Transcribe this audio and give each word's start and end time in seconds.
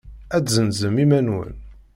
Ad 0.35 0.43
tezzenzem 0.45 0.95
iman-nwen. 1.03 1.53